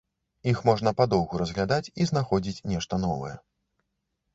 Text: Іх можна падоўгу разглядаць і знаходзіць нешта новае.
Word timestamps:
Іх 0.51 0.63
можна 0.69 0.93
падоўгу 1.01 1.43
разглядаць 1.43 1.91
і 2.01 2.11
знаходзіць 2.13 2.65
нешта 2.77 3.05
новае. 3.09 3.35